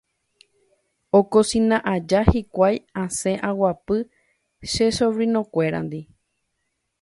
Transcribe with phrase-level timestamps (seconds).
[1.19, 3.97] Okosina aja hikuái asẽ aguapy
[4.71, 5.99] che sobrinokuérandi